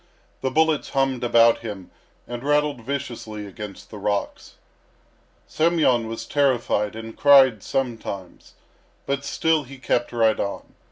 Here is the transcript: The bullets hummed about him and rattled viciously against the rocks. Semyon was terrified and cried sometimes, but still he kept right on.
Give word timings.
The 0.41 0.49
bullets 0.49 0.89
hummed 0.89 1.23
about 1.23 1.59
him 1.59 1.91
and 2.27 2.43
rattled 2.43 2.81
viciously 2.81 3.45
against 3.45 3.91
the 3.91 3.99
rocks. 3.99 4.55
Semyon 5.45 6.07
was 6.07 6.25
terrified 6.25 6.95
and 6.95 7.15
cried 7.15 7.61
sometimes, 7.61 8.55
but 9.05 9.23
still 9.23 9.61
he 9.61 9.77
kept 9.77 10.11
right 10.11 10.39
on. 10.39 10.73